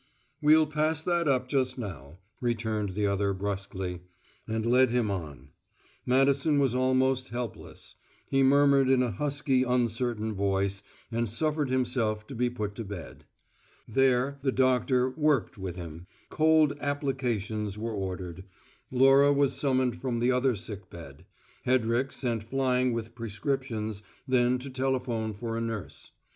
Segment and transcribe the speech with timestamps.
[0.41, 4.01] "We'll pass that up just now," returned the other brusquely,
[4.47, 5.51] and led him on.
[6.07, 12.33] Madison was almost helpless: he murmured in a husky, uncertain voice, and suffered himself to
[12.33, 13.25] be put to bed.
[13.87, 18.45] There, the doctor "worked" with him; cold "applications" were ordered;
[18.89, 21.25] Laura was summoned from the other sick bed;
[21.63, 26.09] Hedrick sent flying with prescriptions, then to telephone for a nurse.